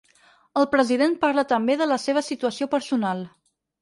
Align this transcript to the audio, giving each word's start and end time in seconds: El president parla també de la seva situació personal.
El 0.61 0.65
president 0.71 1.13
parla 1.25 1.45
també 1.51 1.75
de 1.83 1.89
la 1.91 1.99
seva 2.07 2.27
situació 2.31 2.69
personal. 2.73 3.23